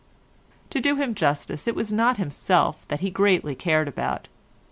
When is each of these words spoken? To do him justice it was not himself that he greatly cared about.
To 0.71 0.81
do 0.81 0.95
him 0.95 1.13
justice 1.13 1.67
it 1.67 1.75
was 1.75 1.93
not 1.93 2.17
himself 2.17 2.87
that 2.87 3.01
he 3.01 3.11
greatly 3.11 3.53
cared 3.53 3.87
about. 3.87 4.29